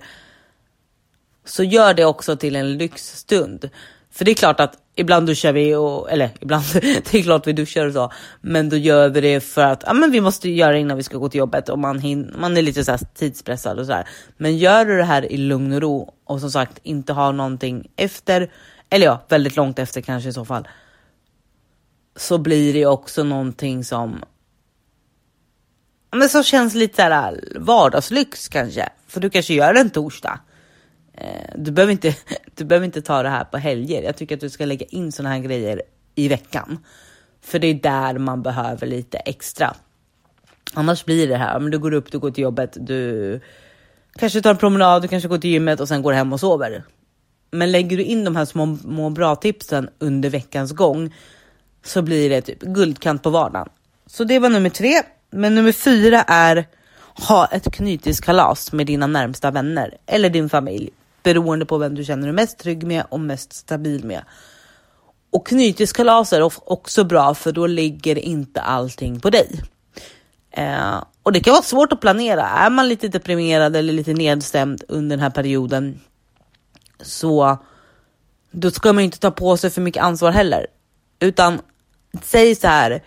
Så 1.44 1.62
gör 1.62 1.94
det 1.94 2.04
också 2.04 2.36
till 2.36 2.56
en 2.56 2.78
lyxstund. 2.78 3.70
För 4.10 4.24
det 4.24 4.30
är 4.30 4.34
klart 4.34 4.60
att 4.60 4.78
ibland 4.94 5.26
duschar 5.26 5.52
vi, 5.52 5.74
och, 5.74 6.10
eller 6.10 6.30
ibland, 6.40 6.64
det 6.72 7.14
är 7.14 7.22
klart 7.22 7.46
vi 7.46 7.52
duschar 7.52 7.86
och 7.86 7.92
så, 7.92 8.12
men 8.40 8.68
då 8.68 8.76
gör 8.76 9.08
vi 9.08 9.20
det 9.20 9.40
för 9.40 9.62
att 9.62 9.82
ja, 9.86 9.92
men 9.92 10.10
vi 10.10 10.20
måste 10.20 10.50
göra 10.50 10.72
det 10.72 10.78
innan 10.78 10.96
vi 10.96 11.02
ska 11.02 11.18
gå 11.18 11.28
till 11.28 11.38
jobbet 11.38 11.68
och 11.68 11.78
man, 11.78 11.98
hin, 11.98 12.34
man 12.38 12.56
är 12.56 12.62
lite 12.62 12.84
så 12.84 12.98
tidspressad 13.14 13.78
och 13.78 13.86
så 13.86 13.92
här. 13.92 14.08
Men 14.36 14.58
gör 14.58 14.84
du 14.84 14.96
det 14.96 15.04
här 15.04 15.32
i 15.32 15.36
lugn 15.36 15.72
och 15.72 15.80
ro 15.80 16.14
och 16.24 16.40
som 16.40 16.50
sagt 16.50 16.78
inte 16.82 17.12
ha 17.12 17.32
någonting 17.32 17.90
efter 17.96 18.50
eller 18.90 19.06
ja, 19.06 19.22
väldigt 19.28 19.56
långt 19.56 19.78
efter 19.78 20.00
kanske 20.00 20.28
i 20.28 20.32
så 20.32 20.44
fall, 20.44 20.68
så 22.16 22.38
blir 22.38 22.74
det 22.74 22.86
också 22.86 23.24
någonting 23.24 23.84
som 23.84 24.24
men 26.18 26.28
som 26.28 26.42
känns 26.42 26.74
lite 26.74 26.96
såhär 26.96 27.32
äh, 27.32 27.60
vardagslyx 27.60 28.48
kanske. 28.48 28.88
För 29.06 29.20
du 29.20 29.30
kanske 29.30 29.54
gör 29.54 29.74
det 29.74 29.80
en 29.80 29.90
torsdag. 29.90 30.40
Eh, 31.14 31.50
du 31.56 31.70
behöver, 31.70 31.92
inte, 31.92 32.14
du 32.54 32.64
behöver 32.64 32.86
inte 32.86 33.02
ta 33.02 33.22
det 33.22 33.28
här 33.28 33.44
på 33.44 33.58
helger. 33.58 34.02
Jag 34.02 34.16
tycker 34.16 34.34
att 34.34 34.40
du 34.40 34.50
ska 34.50 34.64
lägga 34.64 34.86
in 34.86 35.12
såna 35.12 35.28
här 35.28 35.38
grejer 35.38 35.82
i 36.14 36.28
veckan. 36.28 36.78
För 37.42 37.58
det 37.58 37.66
är 37.66 37.74
där 37.74 38.18
man 38.18 38.42
behöver 38.42 38.86
lite 38.86 39.18
extra. 39.18 39.74
Annars 40.74 41.04
blir 41.04 41.28
det 41.28 41.36
här, 41.36 41.60
men 41.60 41.70
du 41.70 41.78
går 41.78 41.92
upp, 41.94 42.12
du 42.12 42.18
går 42.18 42.30
till 42.30 42.42
jobbet, 42.42 42.76
du 42.80 43.40
kanske 44.18 44.42
tar 44.42 44.50
en 44.50 44.56
promenad, 44.56 45.02
du 45.02 45.08
kanske 45.08 45.28
går 45.28 45.38
till 45.38 45.50
gymmet 45.50 45.80
och 45.80 45.88
sen 45.88 46.02
går 46.02 46.12
hem 46.12 46.32
och 46.32 46.40
sover. 46.40 46.84
Men 47.50 47.72
lägger 47.72 47.96
du 47.96 48.02
in 48.02 48.24
de 48.24 48.36
här 48.36 48.44
små, 48.44 48.76
små 48.76 49.10
bra 49.10 49.36
tipsen 49.36 49.88
under 49.98 50.30
veckans 50.30 50.72
gång 50.72 51.14
så 51.84 52.02
blir 52.02 52.30
det 52.30 52.40
typ 52.40 52.60
guldkant 52.60 53.22
på 53.22 53.30
vardagen. 53.30 53.68
Så 54.06 54.24
det 54.24 54.38
var 54.38 54.48
nummer 54.48 54.70
tre. 54.70 55.02
Men 55.30 55.54
nummer 55.54 55.72
fyra 55.72 56.22
är 56.22 56.66
ha 57.14 57.46
ett 57.46 57.72
knytiskalas 57.72 58.72
med 58.72 58.86
dina 58.86 59.06
närmsta 59.06 59.50
vänner 59.50 59.96
eller 60.06 60.30
din 60.30 60.48
familj 60.48 60.90
beroende 61.22 61.66
på 61.66 61.78
vem 61.78 61.94
du 61.94 62.04
känner 62.04 62.26
dig 62.26 62.32
mest 62.32 62.58
trygg 62.58 62.86
med 62.86 63.04
och 63.08 63.20
mest 63.20 63.52
stabil 63.52 64.04
med. 64.04 64.22
Och 65.30 65.46
knytiskalas 65.46 66.32
är 66.32 66.70
också 66.70 67.04
bra 67.04 67.34
för 67.34 67.52
då 67.52 67.66
ligger 67.66 68.18
inte 68.18 68.60
allting 68.60 69.20
på 69.20 69.30
dig. 69.30 69.62
Eh, 70.50 71.04
och 71.22 71.32
det 71.32 71.40
kan 71.40 71.52
vara 71.52 71.62
svårt 71.62 71.92
att 71.92 72.00
planera. 72.00 72.42
Är 72.48 72.70
man 72.70 72.88
lite 72.88 73.08
deprimerad 73.08 73.76
eller 73.76 73.92
lite 73.92 74.12
nedstämd 74.12 74.84
under 74.88 75.16
den 75.16 75.22
här 75.22 75.30
perioden 75.30 76.00
så 77.02 77.58
då 78.50 78.70
ska 78.70 78.92
man 78.92 79.04
inte 79.04 79.18
ta 79.18 79.30
på 79.30 79.56
sig 79.56 79.70
för 79.70 79.80
mycket 79.80 80.02
ansvar 80.02 80.30
heller. 80.30 80.66
Utan 81.20 81.60
säg 82.22 82.54
så 82.54 82.66
här. 82.66 83.02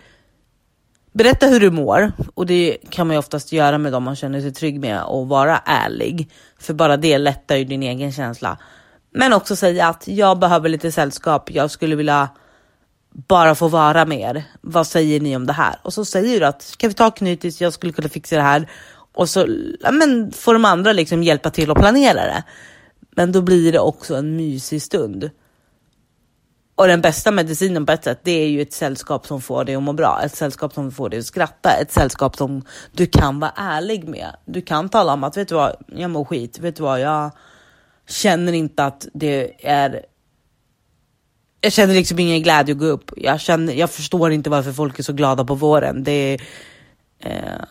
Berätta 1.12 1.46
hur 1.46 1.60
du 1.60 1.70
mår 1.70 2.12
och 2.34 2.46
det 2.46 2.78
kan 2.90 3.06
man 3.06 3.14
ju 3.14 3.18
oftast 3.18 3.52
göra 3.52 3.78
med 3.78 3.92
dem 3.92 4.02
man 4.02 4.16
känner 4.16 4.40
sig 4.40 4.52
trygg 4.52 4.80
med 4.80 5.02
och 5.02 5.28
vara 5.28 5.58
ärlig. 5.58 6.30
För 6.58 6.74
bara 6.74 6.96
det 6.96 7.18
lättar 7.18 7.56
ju 7.56 7.64
din 7.64 7.82
egen 7.82 8.12
känsla. 8.12 8.58
Men 9.12 9.32
också 9.32 9.56
säga 9.56 9.88
att 9.88 10.08
jag 10.08 10.38
behöver 10.38 10.68
lite 10.68 10.92
sällskap. 10.92 11.50
Jag 11.50 11.70
skulle 11.70 11.96
vilja 11.96 12.28
bara 13.12 13.54
få 13.54 13.68
vara 13.68 14.04
med 14.04 14.36
er. 14.36 14.44
Vad 14.60 14.86
säger 14.86 15.20
ni 15.20 15.36
om 15.36 15.46
det 15.46 15.52
här? 15.52 15.78
Och 15.82 15.94
så 15.94 16.04
säger 16.04 16.40
du 16.40 16.46
att 16.46 16.74
kan 16.76 16.88
vi 16.88 16.94
ta 16.94 17.10
knytis? 17.10 17.60
Jag 17.60 17.72
skulle 17.72 17.92
kunna 17.92 18.08
fixa 18.08 18.36
det 18.36 18.42
här 18.42 18.68
och 19.12 19.28
så 19.28 19.46
ja, 19.80 19.90
men 19.90 20.32
får 20.32 20.52
de 20.52 20.64
andra 20.64 20.92
liksom 20.92 21.22
hjälpa 21.22 21.50
till 21.50 21.70
att 21.70 21.78
planera 21.78 22.24
det. 22.24 22.42
Men 23.10 23.32
då 23.32 23.42
blir 23.42 23.72
det 23.72 23.78
också 23.78 24.14
en 24.14 24.36
mysig 24.36 24.82
stund. 24.82 25.30
Och 26.80 26.88
den 26.88 27.00
bästa 27.00 27.30
medicinen 27.30 27.86
på 27.86 27.92
ett 27.92 28.04
sätt, 28.04 28.20
det 28.22 28.30
är 28.30 28.48
ju 28.48 28.62
ett 28.62 28.72
sällskap 28.72 29.26
som 29.26 29.40
får 29.40 29.64
dig 29.64 29.74
att 29.74 29.82
må 29.82 29.92
bra, 29.92 30.20
ett 30.24 30.36
sällskap 30.36 30.74
som 30.74 30.92
får 30.92 31.08
dig 31.08 31.18
att 31.18 31.26
skratta, 31.26 31.70
ett 31.70 31.92
sällskap 31.92 32.36
som 32.36 32.62
du 32.92 33.06
kan 33.06 33.40
vara 33.40 33.52
ärlig 33.56 34.08
med. 34.08 34.36
Du 34.44 34.62
kan 34.62 34.88
tala 34.88 35.12
om 35.12 35.24
att 35.24 35.36
vet 35.36 35.48
du 35.48 35.54
vad, 35.54 35.76
jag 35.86 36.10
mår 36.10 36.24
skit, 36.24 36.58
vet 36.58 36.76
du 36.76 36.82
vad, 36.82 37.00
jag 37.00 37.30
känner 38.08 38.52
inte 38.52 38.84
att 38.84 39.08
det 39.14 39.66
är 39.68 40.06
jag 41.60 41.72
känner 41.72 41.94
liksom 41.94 42.18
ingen 42.18 42.42
glädje 42.42 42.74
att 42.74 42.78
gå 42.78 42.86
upp. 42.86 43.10
Jag, 43.16 43.40
känner, 43.40 43.72
jag 43.72 43.90
förstår 43.90 44.32
inte 44.32 44.50
varför 44.50 44.72
folk 44.72 44.98
är 44.98 45.02
så 45.02 45.12
glada 45.12 45.44
på 45.44 45.54
våren. 45.54 46.04
Det 46.04 46.12
är, 46.12 46.40
eh, 47.18 47.64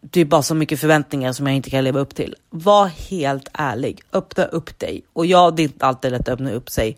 det 0.00 0.20
är 0.20 0.24
bara 0.24 0.42
så 0.42 0.54
mycket 0.54 0.80
förväntningar 0.80 1.32
som 1.32 1.46
jag 1.46 1.56
inte 1.56 1.70
kan 1.70 1.84
leva 1.84 2.00
upp 2.00 2.14
till. 2.14 2.34
Var 2.50 2.86
helt 2.86 3.48
ärlig, 3.52 4.02
öppna 4.12 4.44
upp 4.44 4.78
dig. 4.78 5.04
Och 5.12 5.26
ja, 5.26 5.50
det 5.50 5.62
är 5.62 5.64
inte 5.64 5.86
alltid 5.86 6.12
lätt 6.12 6.20
att 6.20 6.28
öppna 6.28 6.52
upp 6.52 6.70
sig. 6.70 6.96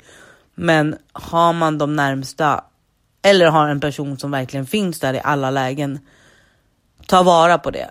Men 0.59 0.97
har 1.13 1.53
man 1.53 1.79
de 1.79 1.97
närmsta 1.97 2.65
eller 3.23 3.47
har 3.47 3.69
en 3.69 3.81
person 3.81 4.19
som 4.19 4.31
verkligen 4.31 4.67
finns 4.67 5.01
där 5.01 5.15
i 5.15 5.21
alla 5.25 5.51
lägen, 5.51 5.99
ta 7.07 7.23
vara 7.23 7.59
på 7.59 7.71
det. 7.71 7.91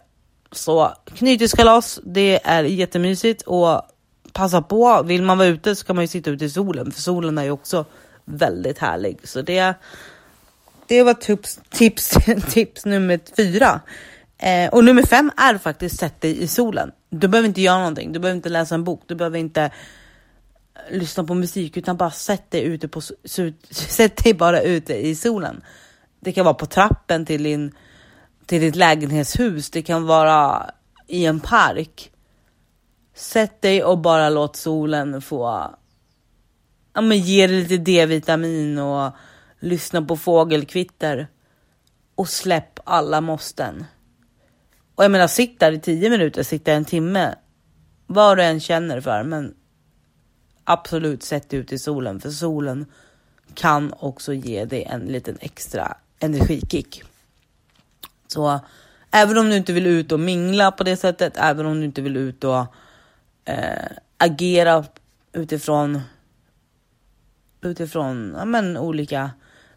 Så 0.51 0.93
knyteskalas, 1.05 1.99
det 2.03 2.39
är 2.43 2.63
jättemysigt 2.63 3.41
och 3.41 3.81
passa 4.33 4.61
på. 4.61 5.03
Vill 5.03 5.21
man 5.21 5.37
vara 5.37 5.47
ute 5.47 5.75
så 5.75 5.85
kan 5.85 5.95
man 5.95 6.03
ju 6.03 6.07
sitta 6.07 6.29
ute 6.29 6.45
i 6.45 6.49
solen, 6.49 6.91
för 6.91 7.01
solen 7.01 7.37
är 7.37 7.43
ju 7.43 7.51
också 7.51 7.85
väldigt 8.25 8.77
härlig. 8.77 9.19
Så 9.23 9.41
det, 9.41 9.73
det 10.87 11.03
var 11.03 11.13
tips, 11.13 11.59
tips, 11.69 12.17
tips 12.49 12.85
nummer 12.85 13.19
fyra. 13.37 13.81
Eh, 14.37 14.69
och 14.69 14.83
nummer 14.83 15.03
fem 15.03 15.31
är 15.37 15.57
faktiskt 15.57 15.99
sätt 15.99 16.21
dig 16.21 16.43
i 16.43 16.47
solen. 16.47 16.91
Du 17.09 17.27
behöver 17.27 17.47
inte 17.47 17.61
göra 17.61 17.77
någonting. 17.77 18.13
Du 18.13 18.19
behöver 18.19 18.35
inte 18.37 18.49
läsa 18.49 18.75
en 18.75 18.83
bok. 18.83 19.03
Du 19.05 19.15
behöver 19.15 19.39
inte 19.39 19.71
lyssna 20.89 21.23
på 21.23 21.33
musik 21.33 21.77
utan 21.77 21.97
bara 21.97 22.11
sätt 22.11 22.51
dig 22.51 22.61
ute 22.63 22.87
på 22.87 23.01
sätt 23.71 24.23
dig 24.23 24.33
bara 24.33 24.61
ute 24.61 24.93
i 24.93 25.15
solen. 25.15 25.61
Det 26.19 26.31
kan 26.31 26.45
vara 26.45 26.55
på 26.55 26.65
trappen 26.65 27.25
till 27.25 27.43
din 27.43 27.75
till 28.45 28.61
ditt 28.61 28.75
lägenhetshus. 28.75 29.69
Det 29.69 29.81
kan 29.81 30.05
vara 30.05 30.71
i 31.07 31.25
en 31.25 31.39
park. 31.39 32.11
Sätt 33.13 33.61
dig 33.61 33.83
och 33.83 33.97
bara 33.97 34.29
låt 34.29 34.55
solen 34.55 35.21
få 35.21 35.69
ja, 36.93 37.01
men 37.01 37.19
ge 37.19 37.47
dig 37.47 37.61
lite 37.61 37.77
D-vitamin 37.77 38.77
och 38.77 39.11
lyssna 39.59 40.01
på 40.01 40.17
fågelkvitter 40.17 41.27
och 42.15 42.29
släpp 42.29 42.79
alla 42.83 43.21
måsten. 43.21 43.85
Och 44.95 45.03
jag 45.03 45.11
menar, 45.11 45.27
sitt 45.27 45.59
där 45.59 45.71
i 45.71 45.79
tio 45.79 46.09
minuter, 46.09 46.43
sitta 46.43 46.73
en 46.73 46.85
timme, 46.85 47.35
vad 48.07 48.37
du 48.37 48.43
än 48.43 48.59
känner 48.59 49.01
för, 49.01 49.23
men 49.23 49.53
absolut 50.65 51.23
sätt 51.23 51.53
ut 51.53 51.71
i 51.71 51.79
solen, 51.79 52.19
för 52.19 52.29
solen 52.29 52.85
kan 53.53 53.93
också 53.99 54.33
ge 54.33 54.65
dig 54.65 54.83
en 54.83 55.01
liten 55.01 55.37
extra 55.41 55.97
energikick. 56.19 57.03
Så 58.27 58.59
även 59.11 59.37
om 59.37 59.49
du 59.49 59.57
inte 59.57 59.73
vill 59.73 59.87
ut 59.87 60.11
och 60.11 60.19
mingla 60.19 60.71
på 60.71 60.83
det 60.83 60.97
sättet, 60.97 61.37
även 61.37 61.65
om 61.65 61.79
du 61.79 61.85
inte 61.85 62.01
vill 62.01 62.17
ut 62.17 62.43
och 62.43 62.65
eh, 63.45 63.85
agera 64.17 64.85
utifrån 65.33 66.01
utifrån 67.61 68.35
ja, 68.37 68.45
men, 68.45 68.77
olika 68.77 69.31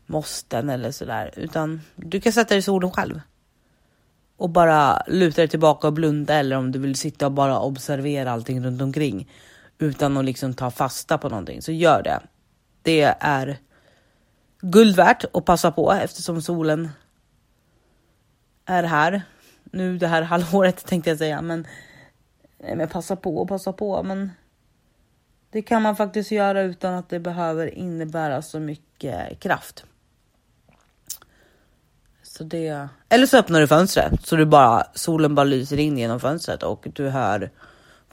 måsten 0.07 0.71
eller 0.71 0.90
sådär, 0.90 1.30
utan 1.37 1.80
du 1.97 2.21
kan 2.21 2.33
sätta 2.33 2.49
dig 2.49 2.59
i 2.59 2.62
solen 2.62 2.90
själv 2.90 3.21
och 4.37 4.50
bara 4.50 5.02
luta 5.07 5.40
dig 5.40 5.49
tillbaka 5.49 5.87
och 5.87 5.92
blunda 5.92 6.35
eller 6.35 6.57
om 6.57 6.73
du 6.73 6.78
vill 6.78 6.97
sitta 6.97 7.26
och 7.26 7.33
bara 7.33 7.61
observera 7.61 8.33
allting 8.33 8.64
runt 8.64 8.83
omkring 8.83 9.28
utan 9.78 10.16
att 10.16 10.25
liksom 10.25 10.54
ta 10.54 10.70
fasta 10.70 11.18
på 11.18 11.28
någonting 11.28 11.62
så 11.62 11.73
gör 11.73 12.02
det. 12.02 12.20
Det 12.82 13.02
är 13.20 13.58
guld 14.61 14.97
värt 14.97 15.25
att 15.35 15.44
passa 15.44 15.70
på 15.70 15.92
eftersom 15.92 16.42
solen 16.42 16.88
är 18.64 18.82
här 18.82 19.23
nu 19.73 19.99
det 19.99 20.06
här 20.06 20.23
halvåret 20.23 20.87
tänkte 20.87 21.11
jag 21.11 21.18
säga, 21.18 21.42
men, 21.42 21.66
Nej, 22.58 22.76
men 22.76 22.88
passa 22.88 23.16
på 23.16 23.38
och 23.38 23.49
passa 23.49 23.73
på. 23.73 24.02
Men 24.02 24.30
det 25.50 25.62
kan 25.62 25.82
man 25.82 25.97
faktiskt 25.97 26.30
göra 26.30 26.62
utan 26.62 26.94
att 26.94 27.08
det 27.08 27.20
behöver 27.20 27.75
innebära 27.75 28.42
så 28.42 28.61
mycket 28.61 29.40
kraft. 29.40 29.85
Så 32.23 32.44
det, 32.44 32.88
eller 33.08 33.26
så 33.26 33.38
öppnar 33.38 33.61
du 33.61 33.66
fönstret 33.66 34.26
så 34.26 34.37
du 34.37 34.47
bara, 34.47 34.87
solen 34.94 35.35
bara 35.35 35.44
lyser 35.44 35.78
in 35.78 35.99
genom 35.99 36.20
fönstret 36.20 36.62
och 36.62 36.88
du 36.92 37.08
hör 37.08 37.50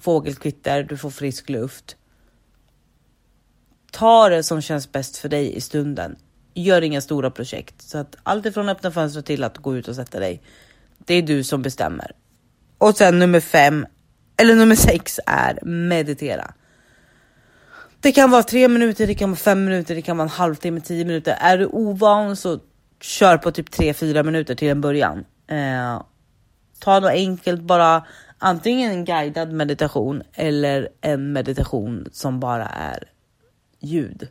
fågelkvitter, 0.05 0.83
du 0.83 0.97
får 0.97 1.09
frisk 1.09 1.50
luft. 1.50 1.95
Ta 3.91 4.29
det 4.29 4.43
som 4.43 4.62
känns 4.62 4.91
bäst 4.91 5.17
för 5.17 5.29
dig 5.29 5.55
i 5.55 5.62
stunden. 5.62 6.15
Gör 6.53 6.81
inga 6.81 7.01
stora 7.01 7.31
projekt. 7.31 7.81
Så 7.81 7.97
att 7.97 8.15
allt 8.24 8.45
ifrån 8.45 8.69
öppna 8.69 8.91
fönstret 8.91 9.25
till 9.25 9.43
att 9.43 9.57
gå 9.57 9.75
ut 9.77 9.88
och 9.88 9.95
sätta 9.95 10.19
dig. 10.19 10.41
Det 10.97 11.13
är 11.13 11.21
du 11.21 11.43
som 11.43 11.62
bestämmer. 11.62 12.12
Och 12.77 12.97
sen 12.97 13.19
nummer 13.19 13.39
fem, 13.39 13.85
eller 14.38 14.55
nummer 14.55 14.75
sex 14.75 15.19
är 15.25 15.59
meditera. 15.65 16.53
Det 18.00 18.12
kan 18.12 18.31
vara 18.31 18.43
tre 18.43 18.67
minuter, 18.67 19.07
det 19.07 19.15
kan 19.15 19.29
vara 19.29 19.38
fem 19.38 19.65
minuter, 19.65 19.95
det 19.95 20.01
kan 20.01 20.17
vara 20.17 20.29
en 20.29 20.38
halvtimme, 20.38 20.81
tio 20.81 21.05
minuter. 21.05 21.38
Är 21.39 21.57
du 21.57 21.65
ovan 21.65 22.35
så 22.35 22.59
kör 23.01 23.38
på 23.38 23.51
typ 23.51 23.71
tre, 23.71 23.93
fyra 23.93 24.24
minuter 24.24 24.55
till 24.55 24.67
en 24.67 24.81
början. 24.81 25.25
Eh, 25.47 26.01
ta 26.79 27.00
något 27.00 27.12
enkelt, 27.12 27.62
bara 27.62 28.05
antingen 28.38 28.92
en 28.92 29.06
guidad 29.06 29.51
meditation 29.51 30.24
eller 30.34 30.89
en 31.01 31.34
meditation 31.34 32.08
som 32.12 32.39
bara 32.39 32.65
är 32.65 33.12
ljud. 33.80 34.27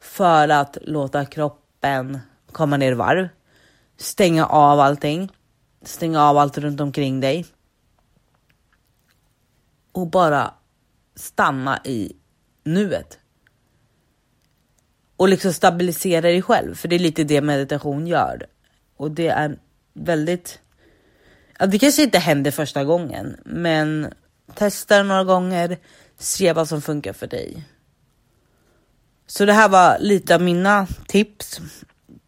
För 0.00 0.48
att 0.48 0.78
låta 0.82 1.24
kroppen 1.24 2.18
komma 2.52 2.76
ner 2.76 2.92
i 2.92 2.94
varv, 2.94 3.28
stänga 3.96 4.46
av 4.46 4.80
allting, 4.80 5.32
stänga 5.82 6.22
av 6.22 6.38
allt 6.38 6.58
runt 6.58 6.80
omkring 6.80 7.20
dig. 7.20 7.46
Och 9.92 10.06
bara 10.06 10.54
stanna 11.14 11.80
i 11.84 12.16
nuet. 12.64 13.18
Och 15.16 15.28
liksom 15.28 15.52
stabilisera 15.52 16.20
dig 16.20 16.42
själv, 16.42 16.74
för 16.74 16.88
det 16.88 16.96
är 16.96 17.00
lite 17.00 17.24
det 17.24 17.40
meditation 17.40 18.06
gör. 18.06 18.46
Och 18.96 19.10
det 19.10 19.28
är 19.28 19.58
väldigt... 19.92 20.58
Ja, 21.62 21.66
det 21.66 21.78
kanske 21.78 22.02
inte 22.02 22.18
händer 22.18 22.50
första 22.50 22.84
gången, 22.84 23.36
men 23.44 24.12
testa 24.54 25.02
några 25.02 25.24
gånger, 25.24 25.78
se 26.18 26.52
vad 26.52 26.68
som 26.68 26.82
funkar 26.82 27.12
för 27.12 27.26
dig. 27.26 27.64
Så 29.26 29.44
det 29.44 29.52
här 29.52 29.68
var 29.68 29.96
lite 30.00 30.34
av 30.34 30.42
mina 30.42 30.86
tips. 31.06 31.60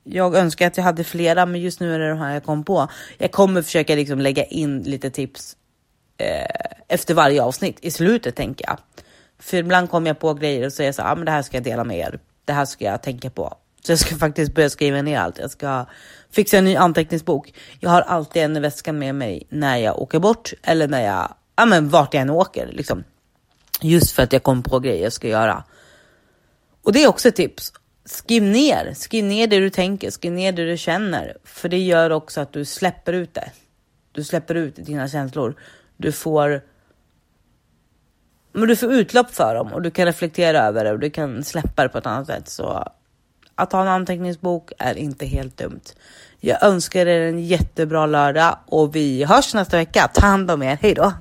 Jag 0.05 0.35
önskar 0.35 0.67
att 0.67 0.77
jag 0.77 0.85
hade 0.85 1.05
flera, 1.05 1.47
men 1.47 1.61
just 1.61 1.81
nu 1.81 1.95
är 1.95 1.99
det 1.99 2.09
de 2.09 2.19
här 2.19 2.35
jag 2.35 2.45
kom 2.45 2.65
på. 2.65 2.89
Jag 3.19 3.33
kommer 3.33 3.63
försöka 3.63 3.95
liksom 3.95 4.21
lägga 4.21 4.45
in 4.45 4.83
lite 4.83 5.11
tips 5.11 5.57
eh, 6.19 6.77
efter 6.89 7.15
varje 7.15 7.43
avsnitt 7.43 7.79
i 7.81 7.91
slutet 7.91 8.37
tänker 8.37 8.67
jag. 8.67 8.79
För 9.39 9.57
ibland 9.57 9.91
kommer 9.91 10.11
jag 10.11 10.19
på 10.19 10.35
grejer 10.35 10.67
och 10.67 10.73
säger 10.73 10.93
så 10.93 11.03
här, 11.03 11.13
ah, 11.13 11.15
men 11.15 11.25
det 11.25 11.31
här 11.31 11.43
ska 11.43 11.57
jag 11.57 11.65
dela 11.65 11.85
med 11.85 11.99
er. 11.99 12.19
Det 12.45 12.53
här 12.53 12.65
ska 12.65 12.85
jag 12.85 13.03
tänka 13.03 13.31
på. 13.31 13.57
Så 13.87 13.93
jag 13.93 13.99
ska 13.99 14.17
faktiskt 14.17 14.55
börja 14.55 14.71
skriva 14.71 15.03
ner 15.03 15.19
allt. 15.19 15.39
Jag 15.39 15.51
ska 15.51 15.87
fixa 16.31 16.59
en 16.59 16.65
ny 16.65 16.77
anteckningsbok. 16.77 17.55
Jag 17.81 17.91
har 17.91 18.03
alltid 18.03 18.43
en 18.43 18.57
i 18.57 18.61
väskan 18.61 18.99
med 18.99 19.15
mig 19.15 19.47
när 19.49 19.77
jag 19.77 19.99
åker 19.99 20.19
bort 20.19 20.53
eller 20.63 20.89
när 20.89 21.01
jag, 21.01 21.35
ja 21.57 21.67
men 21.67 21.89
vart 21.89 22.15
jag 22.15 22.21
än 22.21 22.31
åker 22.31 22.67
liksom. 22.73 23.05
Just 23.81 24.11
för 24.11 24.23
att 24.23 24.33
jag 24.33 24.43
kommer 24.43 24.63
på 24.63 24.79
grejer 24.79 25.03
jag 25.03 25.13
ska 25.13 25.29
göra. 25.29 25.65
Och 26.83 26.93
det 26.93 27.05
är 27.05 27.09
också 27.09 27.29
ett 27.29 27.37
tips. 27.37 27.73
Skriv 28.05 28.43
ner, 28.43 28.95
skriv 28.95 29.25
ner 29.25 29.47
det 29.47 29.61
du 29.61 29.71
tänker, 29.71 30.11
skriv 30.11 30.33
ner 30.33 30.53
det 30.53 30.71
du 30.71 30.77
känner. 30.77 31.37
För 31.45 31.69
det 31.69 31.79
gör 31.79 32.11
också 32.11 32.41
att 32.41 32.53
du 32.53 32.65
släpper 32.65 33.13
ut 33.13 33.35
det. 33.35 33.51
Du 34.13 34.25
släpper 34.25 34.55
ut 34.55 34.77
dina 34.77 35.09
känslor. 35.09 35.55
Du 35.97 36.13
får 36.13 36.63
men 38.53 38.69
du 38.69 38.77
får 38.77 38.93
utlopp 38.93 39.35
för 39.35 39.55
dem 39.55 39.73
och 39.73 39.83
du 39.83 39.91
kan 39.91 40.07
reflektera 40.07 40.59
över 40.59 40.85
det 40.85 40.93
och 40.93 40.99
du 40.99 41.11
kan 41.11 41.45
släppa 41.45 41.83
det 41.83 41.89
på 41.89 41.99
ett 41.99 42.07
annat 42.07 42.27
sätt. 42.27 42.49
Så 42.49 42.89
att 43.55 43.73
ha 43.73 43.83
en 43.83 43.89
anteckningsbok 43.89 44.73
är 44.79 44.95
inte 44.99 45.27
helt 45.27 45.57
dumt. 45.57 45.81
Jag 46.41 46.63
önskar 46.63 47.07
er 47.07 47.29
en 47.29 47.45
jättebra 47.45 48.07
lördag 48.07 48.59
och 48.67 48.97
vi 48.97 49.25
hörs 49.25 49.55
nästa 49.55 49.77
vecka. 49.77 50.11
Ta 50.15 50.27
hand 50.27 50.51
om 50.51 50.63
er. 50.63 50.79
Hej 50.81 50.95
då! 50.95 51.13